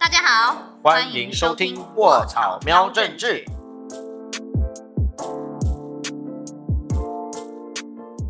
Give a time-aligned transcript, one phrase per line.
[0.00, 3.44] 大家好，欢迎收听《卧草喵政治》。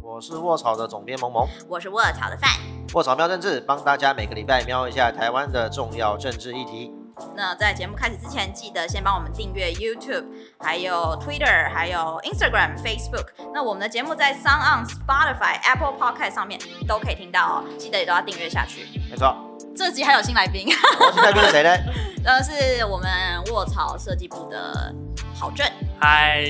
[0.02, 2.50] 我是卧草的总编萌萌，我是卧草的范。
[2.94, 6.92] 卧草喵政治帮大家每个礼拜瞄一下台湾的重要政治议题。
[7.36, 10.24] 那在节目开始之前，记得先帮我们订阅 YouTube，
[10.58, 13.26] 还有 Twitter，还有 Instagram、Facebook。
[13.54, 18.86] 那我们的节目在 Sound on、Spotify、Apple Podcast 上面都可以听到哦，记得也都要订阅下去。
[19.10, 19.34] 没错，
[19.74, 20.68] 这集还有新来宾，
[21.12, 21.70] 新来宾是谁呢？
[22.24, 23.08] 呃，是我们
[23.52, 24.94] 卧槽设计部的
[25.34, 25.66] 郝正。
[25.98, 26.44] 嗨，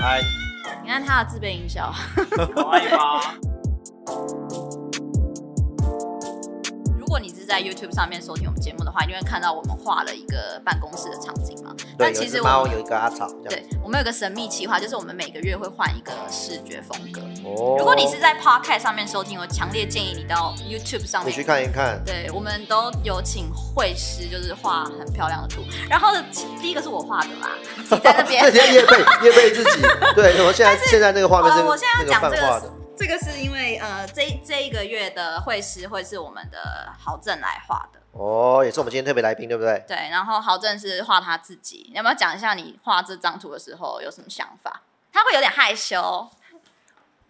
[0.00, 0.20] 嗨，
[0.82, 1.92] 你看他的自备音效。
[2.14, 3.49] 可以吗？
[7.10, 11.74] 果你是在 YouTube 上面收听我们节目的话，你会看到我们画了一个办公室的场景嘛？
[11.98, 17.20] 但其实我们猫有一个阿草，对我们有个神秘企划，就是我们每个月会换一个视觉风格。
[17.44, 25.62] 哦如果你是在 Podcast 上面收听，我强烈建议你到 YouTube 上面你去看一看，对，我们都有请绘师，就是画很漂亮的图。
[25.88, 26.14] 然后
[26.62, 27.50] 第一个是我画的啦，
[28.02, 28.50] 在那边这。
[28.52, 29.82] 些叶贝叶贝自己，
[30.14, 37.98] 对，什么现在 现在那个画面是呃我现在要讲这个这个是因为呃，这这一个月的会师会是我们的郝正来画的。
[38.12, 39.82] 哦，也是我们今天特别来宾，对不对？
[39.88, 44.82] 对，然后郝正是画他自己，你要不要讲一下你画这张图的时候有什么想法？
[45.10, 46.28] 他会有点害羞，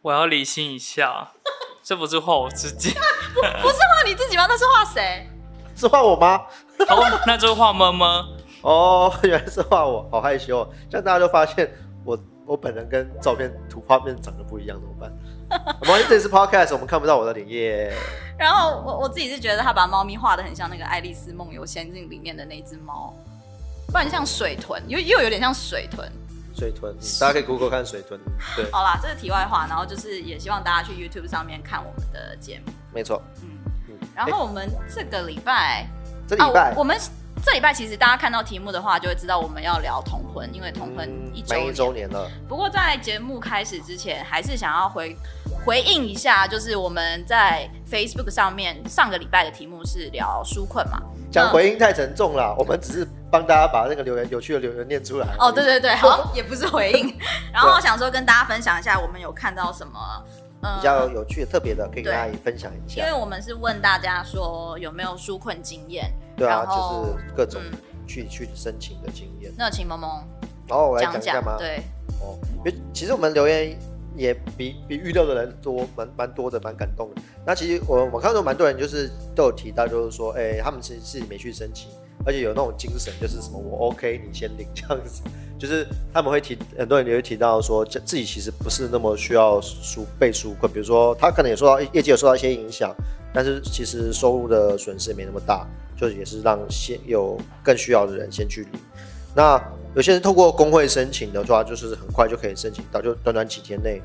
[0.02, 1.30] 我要理性一下，
[1.84, 2.90] 这不是画我自己，
[3.62, 4.46] 不是画你自己吗？
[4.48, 5.30] 那是画谁？
[5.76, 6.46] 是画我吗？
[6.88, 8.26] 哦，那就是画么么。
[8.62, 10.70] 哦，原来是画我，好害羞、哦。
[10.90, 11.72] 这样大家就发现
[12.04, 12.18] 我
[12.50, 15.12] 我本人跟照片图画面长得不一样，怎么办？
[15.80, 17.94] 没关系，这里是 podcast，我们看不到我的脸耶。
[18.36, 23.14] 然后我我自己是觉得他把猫咪画的很像那个《爱丽丝梦游仙境》里面的那只猫，
[23.86, 26.10] 不然像水豚，又又有点像水豚。
[26.52, 28.18] 水豚，嗯大家可以 Google 看水豚。
[28.56, 32.72] 对，好啦，这是题外话，然后就是也希望大家去 YouTube 上面看我们的节目。
[32.92, 33.22] 没错。
[33.42, 33.48] 嗯，
[33.90, 35.86] 嗯，然后我们这个礼拜
[36.26, 36.98] 这礼拜、我们
[37.44, 41.64] 这礼拜其实大家看到题目的话，就会知道我们要聊同婚，因为同婚嗯一周年。
[41.64, 45.16] 满一周年了，不过在节目开始之前，还是想要回
[45.64, 51.00] 回应一下，就是我们在 Facebook 上面上个礼拜的题目是聊纾困嘛。
[51.32, 55.28] 讲回应太沉重了，我们只是帮大家把那个留言有趣的留言念出来。
[55.38, 57.16] 哦，对，对对， 好，也不是回应。
[57.52, 60.24] 然后想说跟大家分享一下，我们有看到什么，
[60.62, 63.12] 呃比较有趣的、特别的，可以跟大家分享一下因为。
[63.12, 69.52] 我们是问大家说有没有纾困经验，对啊，就是各种嗯去、去申请的经验。
[69.56, 70.24] 那请萌萌
[70.66, 71.56] 然后我来讲讲一下吗？
[71.58, 71.82] 对，
[72.20, 73.78] 哦，因为其实我们留言
[74.16, 77.20] 也比比预料的人多，蛮蛮多的，蛮感动的。
[77.44, 81.90] 那其实我我看到蛮多人就是都有提到，就是说，哎、他们其实自己没去申请，
[82.24, 85.22] 而且有那种精神，就是什么我 OK 你先领这样子，
[85.60, 92.96] 就是他们会提很多人也会提到说，这自己其实不是那么需要输被纾困，比如说他可能也受到业绩有受到一些影响，
[93.34, 95.66] 但是其实收入的损失没那么大，
[96.00, 98.80] 就是也是让先有更需要的人先去领。
[99.36, 99.62] 那
[99.94, 104.00] 有些人透过工会申请的话，就是很快就可以申请到，就短短几天内，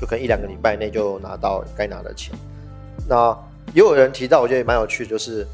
[0.00, 2.32] 就可能一两个礼拜内就拿到该拿的钱。
[3.08, 3.36] 那
[3.74, 5.44] 也有人提到，我觉得也蛮有趣，就是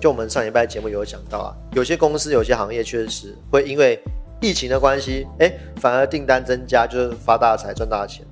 [0.00, 4.00] 就我们上礼拜节目有讲到啊，有些公司、有些行业确实会因为
[4.40, 8.24] 疫情的关系，哎，反而订单增加，就是发大财、赚大钱。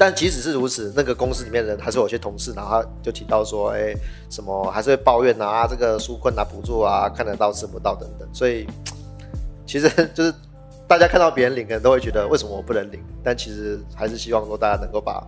[0.00, 3.92] 但即使是如此，那个公司里面的人还是有些同事，然后他就提到说，哎，
[4.30, 8.28] 什么还是会抱怨啊，这个纾困啊、补助啊，看得到吃不到等等。
[8.32, 8.64] 所以
[9.66, 10.32] 其实 就是
[10.86, 13.02] 大家看到别人领，可能都会觉得为什么我不能领？
[13.24, 15.20] 但其实还是希望说大家能够把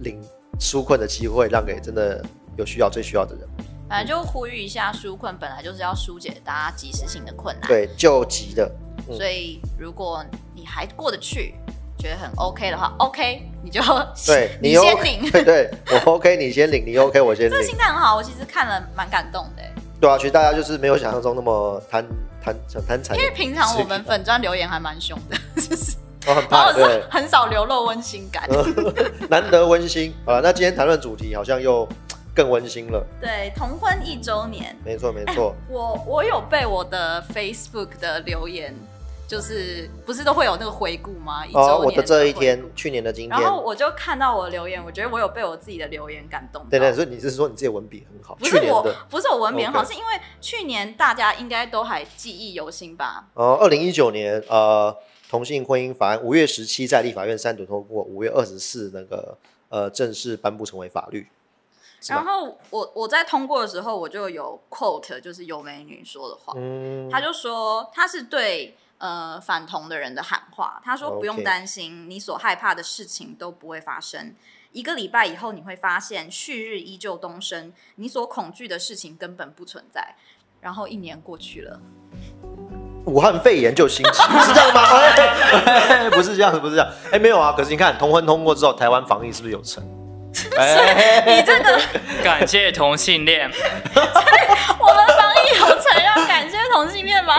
[0.00, 0.20] 领
[0.58, 2.20] 纾困的机会让给真的
[2.56, 3.48] 有需要、最需要的人。
[3.88, 8.70] 反正就呼吁一下，纾困本来就是要疏解大家及时性的困难，对，救急的，
[9.08, 10.24] 嗯所以如果
[10.54, 11.54] 你还过得去，
[11.98, 13.82] 觉得很 OK 的话，OK 你就
[14.26, 15.28] 对你先领。
[15.32, 17.62] 对对，我 OK，你先领，你 OK，我先领这个。
[17.62, 22.06] 心态很好，我其实看了蛮感动的欸，对啊，其实大家就是没有想象中那么贪
[22.42, 25.96] 贪想贪财，因为平常我们粉砖留言还蛮凶的， 就是
[26.26, 28.48] 哦很怕，对，很少流露温馨感。
[29.28, 30.14] 难得温馨。
[30.24, 31.86] 好了，那今天谈论主题好像又
[32.34, 33.04] 更温馨了。
[33.20, 38.74] 对，同婚一周年，没错没错，我我有被我的 Facebook 的留言，
[39.26, 41.46] 就是不是都会有那个回顾吗？
[41.46, 46.70] 一周年哦，我的这一天，去年的今天，然后我就看到我的留言，我觉得我有被我自己的留言感动到。
[46.70, 48.34] 对对，所以你是说你自己文笔很好？
[48.36, 50.06] 不是我不是我文笔很好是因为
[50.40, 53.26] 去年大家应该都还记忆犹新吧？
[53.34, 54.96] 呃，二零一九年呃，
[55.28, 59.36] 同性婚姻法案五月十七在立法院三读通过，五月二十四那个
[59.68, 61.26] 呃正式颁布成为法律。
[62.08, 74.34] 然后我我在通过的时候，我就有 quote，就是有美女说的话，嗯，他就说他是对呃反同的人的喊话，他说不用担心，你所害怕的事情都不会发生。
[74.72, 80.14] 一个礼拜以后，你会发现旭日依旧东升，你所恐惧的事情根本不存在。
[80.60, 81.80] 然后一年过去了，
[83.06, 84.82] 武汉肺炎就兴起，是这样吗？
[85.66, 86.88] 哎不是这样子，不是这样。
[87.10, 87.52] 哎，没有啊。
[87.56, 89.82] 可是你看，同婚通过之后，台湾防疫是不是有成？
[90.56, 91.80] 哎，你这个
[92.22, 93.50] 感谢同性恋，
[93.94, 97.34] 我们防疫有成要感谢同性恋吗？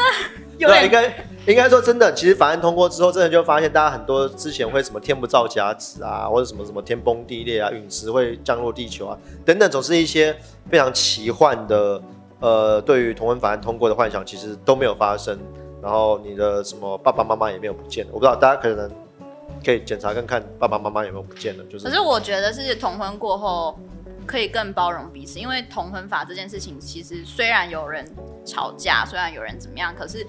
[0.58, 1.02] 有对，应点
[1.46, 10.34] 该应该说真的，其实法案通过之后，真的就发现大家很多之前会什么天不造假子啊，或者什么什么天崩地裂啊，陨石会降落地球啊，等等，总是一些
[10.70, 12.00] 非常奇幻的，
[12.40, 15.38] 呃，对于同婚法案通过的幻想，其实都没有发生。
[15.82, 18.90] 然后你的什么爸爸妈妈也没有不见，我不知道大家可能
[19.66, 23.76] 可以检查看看爸爸妈妈有没有不见了，就是可是我觉得是同婚过后
[24.24, 28.08] 可以更包容彼此，因为同婚法这件事情，其实虽然有人
[28.44, 30.24] 吵架，虽然有人怎么样，可是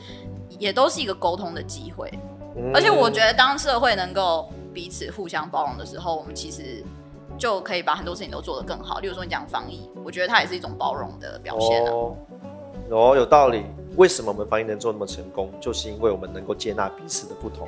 [0.58, 2.12] 也都是一个沟通的机会。
[2.56, 6.84] 嗯而且我觉得，当社会能够彼此互相包容的时候，我们其实
[7.38, 8.98] 就可以把很多事情都做得更好。
[9.00, 11.92] 例如说，你讲防疫，我觉得它也是一种包容的表现啊。
[11.92, 12.16] 哦，
[12.90, 13.64] 哦，有道理。
[13.98, 15.52] 为什么我们防疫能做那么成功？
[15.62, 17.68] 就是因为我们能够接纳彼此的不同。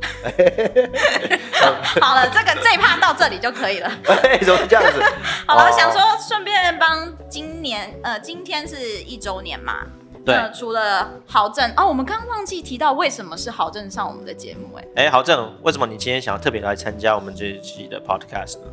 [2.00, 3.90] 好了，这个这一趴到这里就可以了。
[4.06, 5.02] 哎，怎么这样子？
[5.46, 9.84] 好了，哦想说顺便帮今年呃，今天是一周年嘛。
[10.24, 18.66] 对那除了郝正哦，我们刚刚忘记提到为什么是郝正上我们的节目哎、哎，郝正，为什么你今天想要特别来参加我们这一期的 podcast 呢？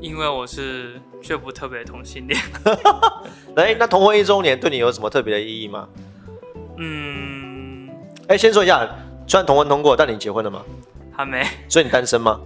[0.00, 2.40] 因为我是却不特别的同性恋。
[3.56, 5.86] 哎，那同婚一周年对你有什么特别的意义吗？
[6.78, 7.90] 嗯，
[8.28, 8.88] 哎，先说一下，
[9.26, 10.62] 虽然同婚通过，但你结婚了吗？
[11.14, 12.40] 还没所以你单身吗？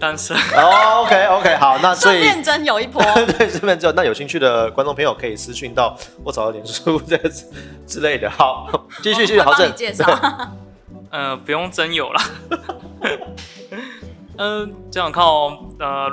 [0.00, 0.36] 单身。
[0.36, 3.02] 哦，OK OK，好，那 所以顺便真有一波。
[3.36, 7.44] 对这边只有那有兴趣的观众朋友可以私讯到我找到脸书这个之
[7.86, 8.30] 之类的。
[8.30, 10.06] 好，继 续继续，好正介绍。
[11.10, 12.20] 呃，不用真有了。
[14.36, 16.08] 嗯、这样看哦，呃，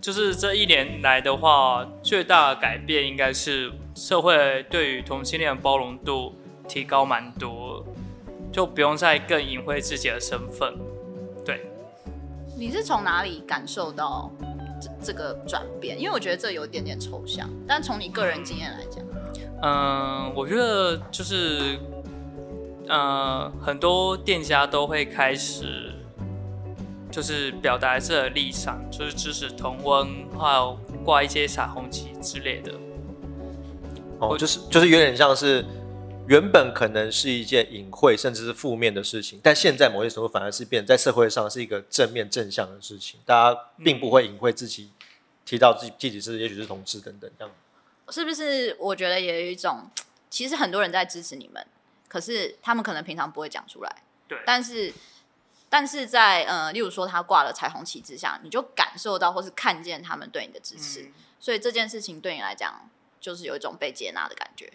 [0.00, 6.36] 就是这一年来的话，最大的改变应该是社会对于同性恋的包容度
[6.68, 7.84] 提高蛮多，
[8.54, 10.78] 就不用再更隐晦自己的身份。
[11.44, 11.66] 对，
[12.56, 14.30] 你是从哪里感受到
[14.80, 15.98] 这这个转变？
[15.98, 19.04] 因为我觉得这有点点抽象，但从你个人经验来讲，
[19.60, 21.76] 嗯，我觉得就是，
[22.86, 25.90] 呃，很多店家都会开始，
[27.10, 30.06] 就是表达自己的立场，就是支持同温，
[30.38, 32.72] 还有挂一些彩虹旗之类的。
[34.20, 35.64] 哦，就是就是有点像是
[36.26, 44.90] 原本可能是一件隐晦甚至是负面的事情，但现在某些程度反而是变在社会上是一个正面正向的事情，大家并不会隐晦自己
[45.44, 47.54] 提到自己自己是也许是同志等等这样。
[48.08, 48.74] 是不是？
[48.78, 49.90] 我觉得也有一种，
[50.30, 51.66] 其实很多人在支持你们，
[52.08, 54.92] 可是他们可能平常不会讲出来，对，但是。
[55.70, 62.88] 但是在呃，例如说他挂了彩虹旗之下，你就感受到或是看见他们对你的支持，嗯所以这件事情对你来讲，
[63.20, 64.72] 就是有一种被接纳的感觉。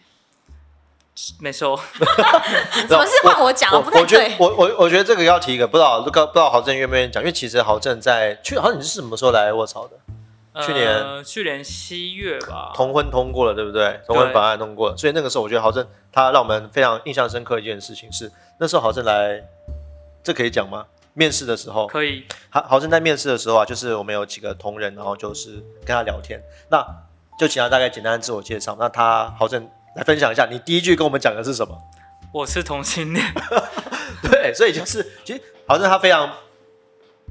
[1.40, 1.80] 没错。
[2.88, 3.82] 怎么是换我讲我？
[3.82, 4.36] 不太我觉得对。
[4.40, 9.98] 我我我觉得这个要提一个，不知道不知道不知道郝正愿不愿意讲，因为其实郝正在去，好像你是什么时候来卧槽的？
[10.66, 12.72] 去年呃、去年七月吧。
[12.74, 14.00] 同婚通过了，对不对？
[14.06, 18.30] 同婚法案通过了，所以那个时候我觉得郝正他让我们非常印象深刻一件事情是，
[18.60, 19.42] 那时候郝正来，
[20.24, 20.86] 这可以讲吗？
[21.14, 26.86] 面试的时候，可以，郝郝正在面试的时候啊，就是我们有几个同仁，然后就是跟他聊天，那
[27.40, 28.76] 就请他大概简单自我介绍。
[28.80, 31.78] 那他郝正来分享一下，你第一句跟我们讲的是什么？
[32.32, 33.26] 我是同性恋。
[34.22, 36.32] 对，所以就是其实好像他非常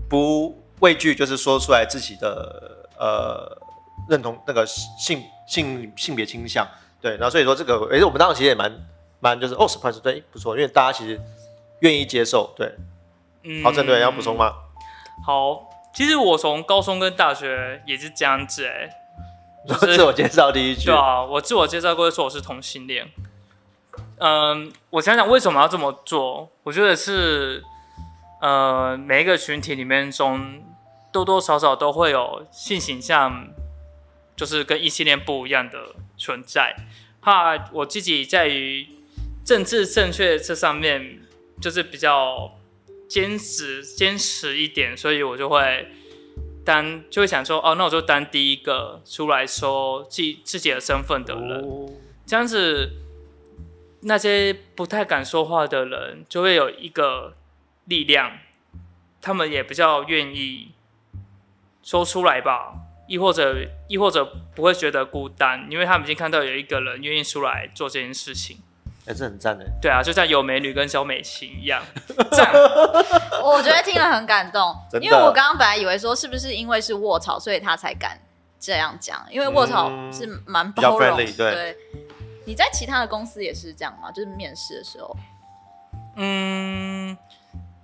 [0.09, 3.57] 不畏惧，就是说出来自己的呃
[4.09, 6.67] 认同那个性性性别倾向。
[7.01, 8.73] 对，然后所以说这个，哎，我们当时其实也蛮
[9.21, 11.21] 蛮就是哦，surprise，对，不错，因为大家其实
[11.81, 12.53] 愿意接受。
[12.57, 12.75] 对，
[13.45, 14.37] 嗯好，郑队，要补充？
[14.37, 14.53] 吗？
[15.25, 18.89] 好，其实我从高中跟大学也是这样子哎、
[19.67, 23.11] 就是自我介绍第一句对，啊，我自我介绍过说我是同性恋。
[24.19, 26.51] 嗯，我想想为什么要这么做？
[26.65, 27.63] 我觉得是，
[28.41, 30.63] 呃，每一个群体里面中
[31.13, 33.49] 多多少少都会有性倾向，
[34.37, 36.77] 就是跟异性恋不一样的存在。
[37.21, 38.89] 怕我自己在于
[39.45, 41.21] 政治正确这上面，
[41.61, 42.53] 就是比较
[43.09, 45.93] 坚持坚持一点，所以我就会
[46.69, 51.65] 当就会想说，哦，那我就当第一个出来说自自己的身份的人，
[52.27, 52.93] 这样子
[54.03, 57.35] 那些不太敢说话的人就会有一个
[57.87, 58.33] 力量，
[59.23, 60.73] 他们也比较愿意
[61.83, 62.75] 说出来吧，
[63.09, 64.23] 亦或者亦或者
[64.55, 68.59] 不会觉得孤单，因为他们已经看到有一个人愿意出来做这件事情。
[69.09, 69.65] 哎，这很赞的。
[69.81, 71.83] 对啊，就像有美女跟小美琴一样，
[72.31, 72.53] 赞。
[73.43, 78.21] 我觉得听了很感动，因为我刚刚本来以为说是不是因为是卧槽，所以他才敢
[78.61, 80.13] 这样讲，因为卧槽嗯。
[80.13, 81.77] 是蛮比较包容，friendly，对。
[82.45, 84.11] 你在其他的公司也是这样吗？
[84.11, 85.17] 就是面试的时候，
[86.17, 87.17] 嗯，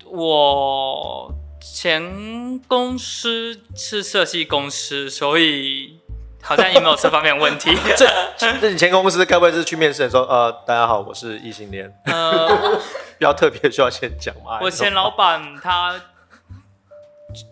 [0.07, 6.00] 我前公司是设计公司，所以
[6.44, 7.74] 好像也没有这方面的问题。
[7.96, 12.48] 这这你前公司该不会是去面试的时候，呃，大家好，我是异性恋，呃，
[13.18, 14.58] 比较特别需要先讲吗？
[14.60, 15.98] 我前老板他，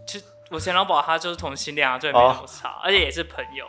[0.06, 0.20] 就
[0.50, 3.66] 我前老板他就是同性恋啊，这也没什么差，而且也是朋友。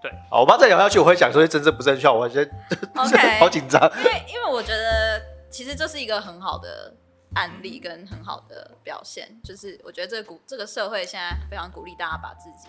[0.00, 2.50] 对好，我怕再聊下去，我会讲说些真正不正确，我觉得
[2.94, 3.82] OK 好紧张。
[3.98, 6.94] 因为因为我觉得其实这是一个很好的
[7.34, 12.68] 案例跟很好的表现，就是我觉得这个鼓这个社会现在非常鼓励大家把自己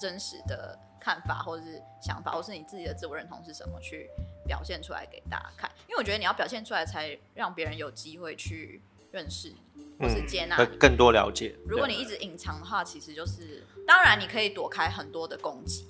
[0.00, 4.10] 真实的看法或者是想法，或是你自己的自我认同是什么去
[4.46, 11.56] 表现出来给大家看，因为我觉得你要表现出来，才让别人有机会去认识你或是接纳更多了解。
[11.66, 15.88] 如果你一直隐藏的话，其实就是当然你可以躲开很多的攻击，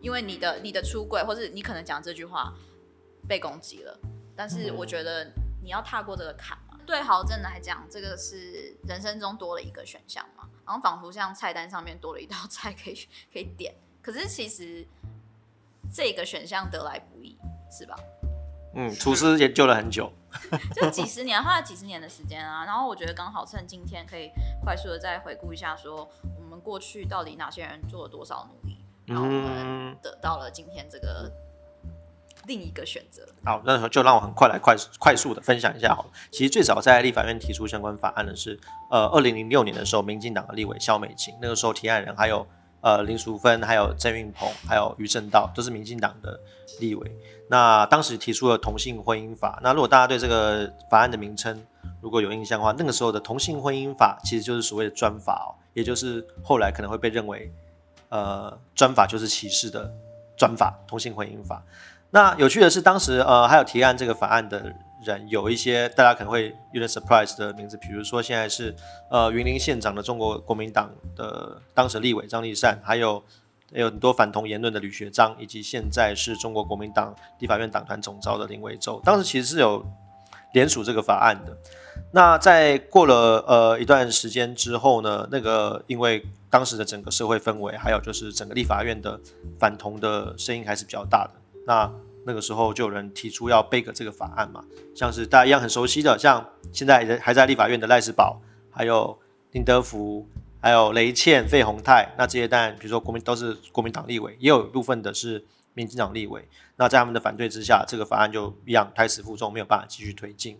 [0.00, 2.52] 因为你的你的出柜，或是你可能讲这句话
[3.26, 3.98] 被攻击了，
[4.36, 5.30] 但是我觉得
[5.62, 6.78] 你要踏过这个坎嘛。
[6.86, 12.94] 对豪正来讲，这个是人生中多了一个选项嘛，然后仿佛像菜单上面多了一道菜可以
[13.30, 13.74] 可以点，
[14.08, 14.86] 可是其实
[15.92, 17.36] 这个选项得来不易，
[17.70, 17.94] 是吧？
[18.74, 20.10] 嗯，厨师研究了很久。
[20.74, 22.64] 就几十年，花了几十年的时间啊。
[22.64, 24.30] 然后我觉得刚好趁今天可以
[24.64, 31.30] 快速的再回顾一下，说我们过去到底哪些人做了多少努力，然后我们得到了今天这个
[32.46, 33.28] 另一个选择。
[33.44, 36.10] 好，那就让我很快来快快速的分享一下好了。
[36.30, 38.58] 其实最早在立法院提出相关法案的是，
[38.90, 42.46] 呃，二零零六年的时候，民进党的立委肖美琴，那个时候提案人还有
[42.80, 46.38] 呃林淑芬，还有郑运鹏，还有于正道，都是民进党的
[46.80, 47.10] 立委。
[47.50, 49.58] 那当时提出了同性婚姻法。
[49.62, 51.58] 那如果大家对这个法案的名称
[52.00, 57.50] 如果有印象的话，那个时候的同性婚姻法其实就是所谓的专法哦，也就是后来可能会被认为，
[58.10, 59.90] 呃，专法就是歧视的
[60.36, 61.62] 专法，同性婚姻法。
[62.10, 64.74] 那有趣的是，当时呃还有提案这个法案的
[65.04, 68.74] 人，有一些大家可能会有点 surprise 的名字，比如说现在是
[69.10, 73.22] 呃云林县长的中国国民党的当时立委张立善，还有
[73.72, 79.84] 有很多反同言论的吕学章，以及现在是中国国民党立法院党团总召的林维洲，当时其实是有
[80.52, 81.56] 联署这个法案的。
[82.12, 89.20] 那在过了呃一段时间之后呢，那个因为当时的整个社会氛围，还有就是整个立法院的
[89.58, 91.32] 反同的声音还是比较大的。
[91.66, 91.90] 那
[92.24, 99.18] 那个时候就有人提出要背个这个法案嘛，像是大家一样很熟悉的，像现在还在立法院的赖世宝，还有
[99.52, 100.28] 林德福，
[100.60, 105.44] 还有雷倩、费鸿泰，那这些当然比如说国民都是国民党立委，也有部分的是
[105.74, 106.46] 民进党立委。
[106.76, 110.58] 那在他们的反对之下，这个法案就一样胎死腹中，没有办法继续推进。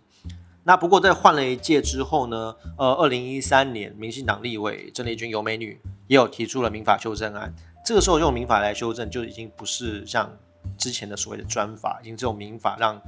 [0.63, 7.53] 那不过在换了一届之后呢，呃，二零一三年，民进党立委郑丽君尤美女也有提出了民法修正案。
[7.85, 10.37] 这个时候用民法来修正，就已经不是像
[10.79, 12.99] 之前的所谓的专法，已经只有民法让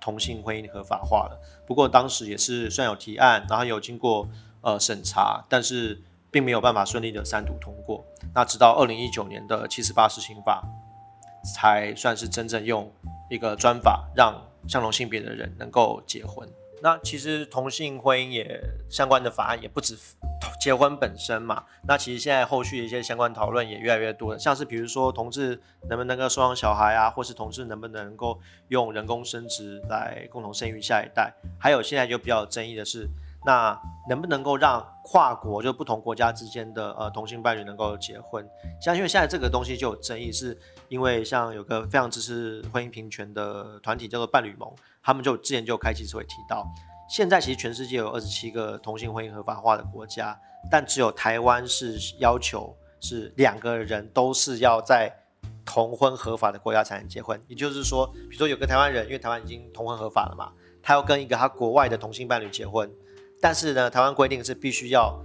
[0.00, 1.38] 同性婚姻合法化了。
[1.66, 4.26] 不过当时也是虽然有提案，然后有经过
[4.62, 8.04] 呃审查，但是并没有办法顺利的三读通过。
[8.34, 10.62] 那直到二零一九年的七十八施行法，
[11.54, 12.90] 才算是真正用
[13.28, 16.48] 一个专法让相同性别的人能够结婚。
[16.80, 19.98] 那其实同性婚姻也相关的法案也不止
[20.68, 21.64] 结婚本身嘛。
[21.86, 25.58] 那其实现在后续的一些相关讨论也越来越多了，像是比如说同志
[25.88, 31.32] 能不能够收养小孩啊，或是同志能不能够用人工生殖来共同生育下一代。
[31.58, 33.08] 还有现在就比较有争议的是，
[33.46, 38.46] 那能不能够让跨国就不同国家之间的呃同性伴侣能够结婚？
[38.78, 40.54] 像因为现在这个东西就有争议，是
[40.90, 44.70] 因为像有个非常支持婚姻平权的团体叫做伴侣盟。
[45.02, 46.66] 他们就之前就开记者会提到，
[47.08, 50.38] 现在其实全世界有二十七个同性婚姻合法化的国家，
[50.70, 55.12] 但只有台湾是要求是两个人都是要在
[55.64, 57.40] 同婚合法的国家才能结婚。
[57.46, 62.90] 也就是说，比如说有个台湾人，因为台湾已经同婚合法了嘛，他要跟一个他国外的同性伴侣结婚，
[63.40, 65.18] 但是呢，台湾规定是必须要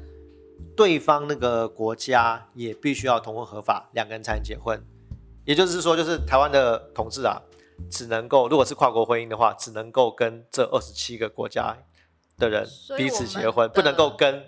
[0.76, 4.82] 对方那个国家也必须要同婚合法，两个人才能结婚。
[5.46, 7.42] 也就是说，就是台湾的同志啊。
[7.90, 11.76] 只能够，如果是跨国婚姻的话，只能够跟这二十七个国家
[12.38, 14.44] 的人彼此结婚，不能够跟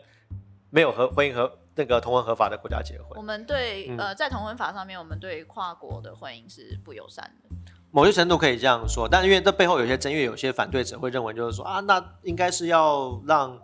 [0.76, 3.12] 没有合婚姻和那个同婚合法的国家结婚。
[3.16, 7.50] 我们对呃，在同婚法上面，我们对跨国的婚姻是不友善的。
[7.92, 13.58] 某些程度可以这样说，但因为这背后有些争议，有些反对者会认为就是说啊，那应该是要让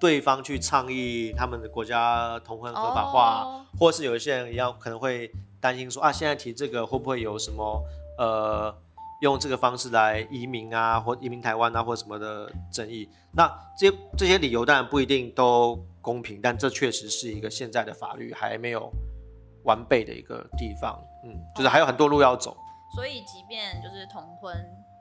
[0.00, 7.80] 对方去倡议他们的国家同婚合法化，或是有一些人也要可能会担心说啊，现在提这个会不会有什么
[8.18, 8.74] 呃。
[9.20, 15.76] 用这个方式来移民啊，或移民台湾啊，或什么的争议，那这些这些理由当然不一定都
[16.08, 18.90] 公平，但这确实是一个现在的法律还没有
[19.64, 22.56] 完备的一个地方，嗯，就是还有很多路要走。
[22.96, 24.56] 所以即便就是同婚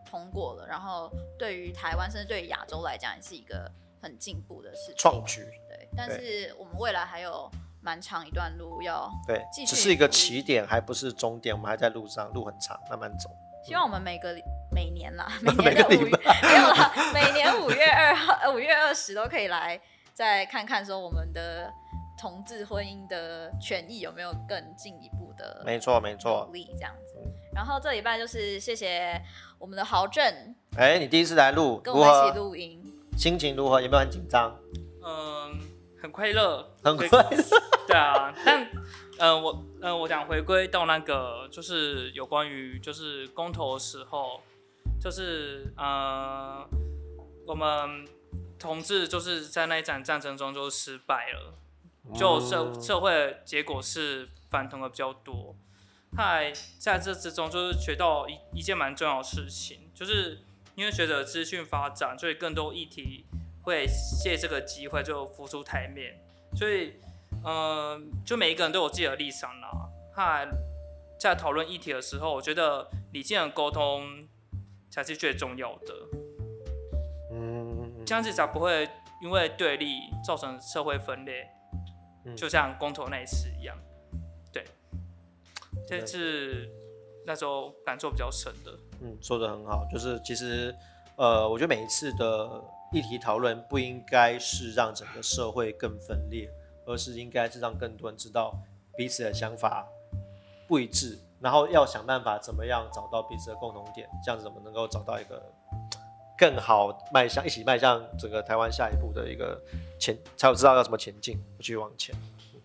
[0.06, 1.10] 通过了，然后
[1.40, 3.72] 对于台湾甚至对于亚洲来讲，也是一个
[4.02, 4.96] 很进步的事情。
[4.98, 7.50] 创举，对，但是我们未来还有
[7.82, 13.30] 蛮长一段路要对只是一个起点，还不是终点，我们还在路上，路很长，慢慢走。
[13.66, 14.36] 希望我们每个
[14.70, 16.12] 每年啦，每 每年的五月
[16.44, 19.80] 没有啦，每年五月二号、呃五月二十都可以来
[20.18, 21.72] 再看看说我们的
[22.20, 26.54] 同志婚姻的权益有没有更进一步的没错，没错努。
[26.54, 27.32] 力这样子嗯。
[27.54, 29.22] 然后这礼拜就是谢谢
[29.60, 30.26] 我们的豪正
[30.76, 32.36] 哎，你第一次来录，跟我们一起何？
[32.36, 32.82] 录音，
[33.16, 33.80] 心情如何？
[33.80, 34.60] 有没有很紧张？
[35.06, 35.60] 嗯，
[36.02, 37.30] 很快乐， 很快乐。
[37.86, 38.68] 对啊，但
[39.20, 44.42] 呃，我嗯，我想回归到那个，就是有关于就是公投的时候，
[45.00, 46.68] 就是呃，
[47.46, 48.04] 我们
[48.60, 51.54] 同志就是在那一场战争中就失败了，
[52.16, 55.56] 就社嗯社会结果是反同的比较多。
[56.16, 60.40] 嗨，在这之中就是学到一一件蛮重要的事情，就是
[60.76, 63.26] 因为随着资讯发展，所以更多议题
[63.62, 63.86] 会
[64.24, 66.20] 借这个机会就浮出台面，
[66.56, 66.94] 所以
[67.44, 69.70] 嗯，就每一个人都有自己的立场啦。
[70.16, 70.48] 嗨，
[71.20, 74.28] 在讨论议题的时候，我觉得理性的沟通
[74.90, 76.27] 才是最重要的，嗯，
[78.08, 78.90] 这样子才不会
[79.22, 81.46] 因为对立造成社会分裂，
[82.24, 83.78] 嗯就像公投那一次一样。
[84.50, 84.64] 对，
[85.86, 86.72] 这是
[87.26, 88.72] 那时候感受比较深的。
[89.02, 90.74] 嗯，说的很好，就是其实，
[91.18, 96.50] 呃，我觉得每一次的议题讨论不应该是让整个社会更分裂，
[96.86, 98.58] 而是应该是让更多人知道
[98.96, 99.86] 彼此的想法
[100.66, 105.44] 不一致，然后要想办法怎么样找到彼此的共同点，这样子我们能够找到一个
[106.38, 109.60] 更好迈向一起迈向整个台湾下一步的一个
[110.00, 112.16] 前，才有知道要怎么前进，继续往前。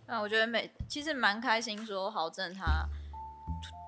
[0.07, 2.87] 那我觉得每其实蛮开心，说豪正他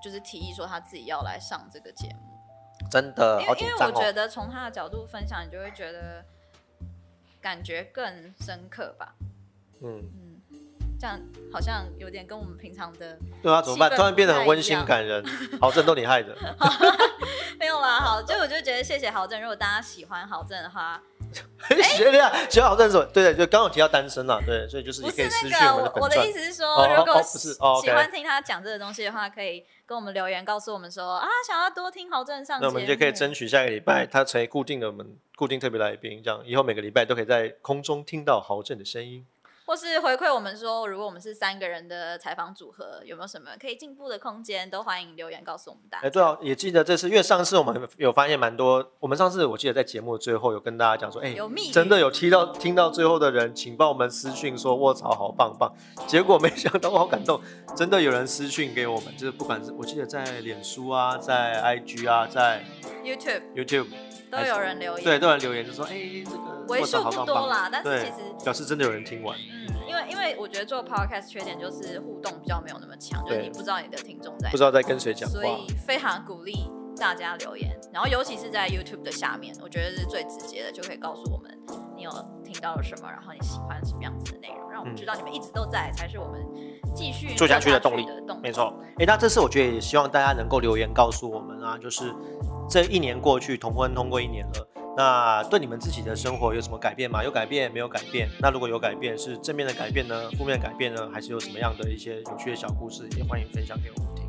[0.03, 2.89] 就是提议说他自己要来上这个节目。
[2.89, 4.13] 真的因为因为我觉哦。
[4.13, 6.25] 得从他的角度分享，你就会觉得
[7.39, 9.15] 感觉更深刻吧。
[9.81, 10.24] 嗯，嗯，
[10.99, 11.19] 这样
[11.51, 13.89] 好像有点跟我们平常的对啊，怎么办？
[13.95, 15.23] 突然变得很温馨感人，
[15.61, 16.35] 好，正都你害的。
[17.59, 17.99] 没有啦。
[17.99, 21.01] 好，就我就觉得谢谢豪正，如果大家喜欢豪正的话，
[21.95, 26.31] 学的呀，学好认识我，对对，就刚好提到单身了，对，所以就是不是也可以私那个讯我们的我我的意。
[26.31, 27.21] 思是说，哦如果
[27.81, 39.25] 喜欢听他讲这个东西的话，可以跟我们留言告诉我们说啊，想要多听豪正上，那我们就可以争取下个礼拜他成为固定的我们固定特别来宾，这样以后每个礼拜都可以在空中听到豪正的声音。
[39.65, 46.09] 或是回馈我们说，如果我们是三个人的采访组合，有没有什么可以进步的空间，都欢迎留言告诉我们大哎，家。
[46.09, 55.73] 对啊，也记得这次，因为上次我们有发现蛮多，我们上次我记得在节目的最后有跟大家讲说，哎，有密真的有听到听到最后的人，请帮我们私讯说卧槽好棒棒。
[56.05, 57.41] 结果没想到我好感动，
[57.75, 62.63] 真的有人私讯给我们，就是不管是我记得在脸书啊，在 IG 啊，在
[63.03, 63.87] YouTube YouTube
[64.29, 68.13] 都有人留言，对，都有人留言就说，哎、这个为数不多啦，但是其实。
[68.43, 69.35] 表示真的有人听完。
[70.39, 75.45] 我觉得做 podcast 缺点就是互动比较没有那么强，就是你不知道你的听众在不知道在跟谁讲话所。
[75.45, 81.51] 以非常鼓励大家留言，然后尤其是在 YouTube 的下面，我觉得是最直接的，就可以告诉我们
[81.95, 82.11] 你有
[82.43, 86.41] 听到了什么，然后你喜欢什么样子的内容，让我们嗯知道你们一直都在，才是我们
[86.95, 88.41] 继续做下去的动力的动力。
[88.41, 92.13] 没错，哎、那这次我觉得也希望大家能够留言告诉我们啊，就是
[92.69, 97.23] 这一年过去，同婚通过一年了，那对你们自己的生活有什么改变吗？
[97.23, 98.29] 有改变没有改变？
[98.39, 100.29] 那如果有改变，是正面的改变呢？
[100.37, 101.09] 负面的改变呢？
[101.13, 104.25] 还是有什么样的一些有趣的小故事，也欢迎分享给我们听。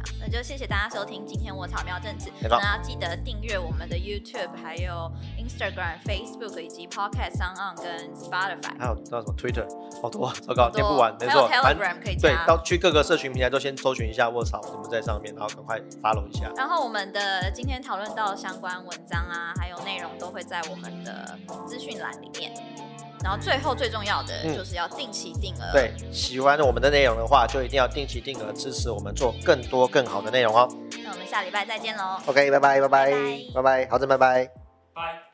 [0.00, 8.78] 好，那就谢谢大家收听今天我草喵政治，那要记得订阅我们的 YouTube，还有 Instagram、Facebook 以及 Podcast、s o n On 跟 Spotify。
[8.78, 9.66] 还有到什么 Twitter，
[10.02, 16.50] 好多， 糟糕，念不完，没错，反 Telegram 可以对加，到去各个社群平台都先搜寻一下卧槽，我们在上面，然后赶快 follow 一下。
[16.56, 22.52] 然后我们的今天讨论到相关文章啊，还有内容都会在我们的资讯栏里面。
[23.24, 25.72] 然后最后最重要的嗯就是要定期定额。
[25.72, 30.68] 对，喜欢我们的内容的话，就一定要定期定额支持我们做更多更好的内容哦。
[31.02, 32.20] 那我们下礼拜再见喽。
[32.26, 34.48] OK，拜拜，拜拜拜拜，拜拜，好的，拜拜。
[34.94, 35.27] 拜。